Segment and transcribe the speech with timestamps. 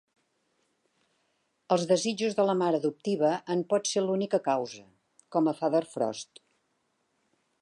[1.75, 4.85] Els desitjos de la mare adoptiva en pot ser l'única causa,
[5.37, 6.47] com a "Father Frost".